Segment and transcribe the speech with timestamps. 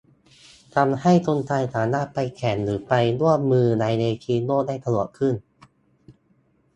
[0.75, 5.35] ทำให้คนไทยสามารถไปแข่งหรือไปร่วมมือในเวทีโลกได้สะดวกขึ้น